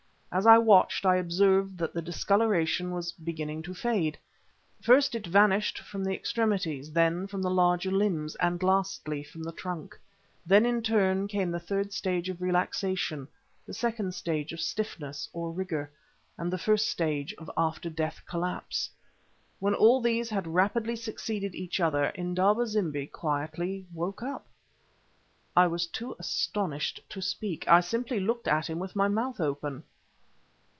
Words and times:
As 0.33 0.45
I 0.47 0.57
watched 0.59 1.05
I 1.05 1.17
observed 1.17 1.77
that 1.79 1.93
the 1.93 2.01
discoloration 2.01 2.91
was 2.91 3.11
beginning 3.11 3.63
to 3.63 3.73
fade. 3.73 4.17
First 4.81 5.13
it 5.13 5.27
vanished 5.27 5.79
from 5.79 6.05
the 6.05 6.13
extremities, 6.15 6.93
then 6.93 7.27
from 7.27 7.41
the 7.41 7.49
larger 7.49 7.91
limbs, 7.91 8.35
and 8.37 8.63
lastly 8.63 9.23
from 9.23 9.43
the 9.43 9.51
trunk. 9.51 9.99
Then 10.45 10.65
in 10.65 10.81
turn 10.83 11.27
came 11.27 11.51
the 11.51 11.59
third 11.59 11.91
stage 11.91 12.29
of 12.29 12.41
relaxation, 12.41 13.27
the 13.65 13.73
second 13.73 14.13
stage 14.13 14.53
of 14.53 14.61
stiffness 14.61 15.27
or 15.33 15.51
rigor, 15.51 15.91
and 16.37 16.49
the 16.49 16.57
first 16.57 16.87
stage 16.87 17.33
of 17.37 17.51
after 17.57 17.89
death 17.89 18.21
collapse. 18.25 18.89
When 19.59 19.73
all 19.73 19.99
these 19.99 20.29
had 20.29 20.47
rapidly 20.47 20.95
succeeded 20.95 21.55
each 21.55 21.81
other, 21.81 22.05
Indaba 22.15 22.67
zimbi 22.67 23.07
quietly 23.07 23.85
woke 23.93 24.23
up. 24.23 24.47
I 25.57 25.67
was 25.67 25.87
too 25.87 26.15
astonished 26.17 27.01
to 27.09 27.21
speak; 27.21 27.67
I 27.67 27.81
simply 27.81 28.21
looked 28.21 28.47
at 28.47 28.69
him 28.69 28.79
with 28.79 28.95
my 28.95 29.09
mouth 29.09 29.41
open. 29.41 29.83